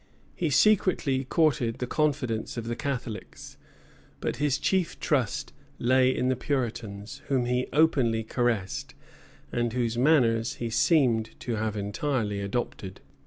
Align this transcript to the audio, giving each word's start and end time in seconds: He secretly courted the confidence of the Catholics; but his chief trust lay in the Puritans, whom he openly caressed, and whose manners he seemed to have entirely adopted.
He 0.33 0.49
secretly 0.49 1.25
courted 1.25 1.77
the 1.77 1.85
confidence 1.85 2.57
of 2.57 2.63
the 2.67 2.75
Catholics; 2.75 3.55
but 4.19 4.37
his 4.37 4.57
chief 4.57 4.99
trust 4.99 5.53
lay 5.77 6.09
in 6.09 6.27
the 6.27 6.35
Puritans, 6.35 7.21
whom 7.27 7.45
he 7.45 7.67
openly 7.71 8.23
caressed, 8.23 8.95
and 9.51 9.73
whose 9.73 9.99
manners 9.99 10.55
he 10.55 10.71
seemed 10.71 11.39
to 11.41 11.57
have 11.57 11.77
entirely 11.77 12.41
adopted. 12.41 13.01